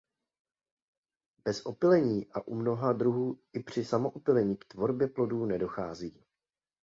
Bez 1.45 1.65
opylení 1.65 2.25
a 2.33 2.47
u 2.47 2.55
mnoha 2.55 2.93
druhů 2.93 3.39
i 3.53 3.63
při 3.63 3.85
samoopylení 3.85 4.57
k 4.57 4.65
tvorbě 4.65 5.07
plodů 5.07 5.45
nedochází. 5.45 6.23